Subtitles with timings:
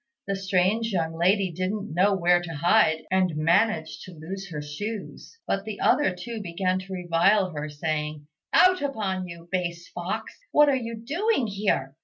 [0.25, 5.37] The strange young lady didn't know where to hide, and managed to lose her shoes;
[5.45, 10.69] but the other two began to revile her, saying, "Out upon you, base fox; what
[10.69, 11.95] are you doing here?"